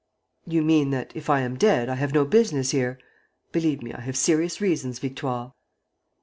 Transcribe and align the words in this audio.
"You 0.47 0.63
mean 0.63 0.89
that, 0.89 1.15
if 1.15 1.29
I 1.29 1.41
am 1.41 1.57
dead, 1.57 1.87
I 1.87 1.93
have 1.93 2.11
no 2.11 2.25
business 2.25 2.71
here. 2.71 2.97
Believe 3.51 3.83
me, 3.83 3.93
I 3.93 4.01
have 4.01 4.17
serious 4.17 4.59
reasons, 4.59 4.97
Victoire." 4.97 5.53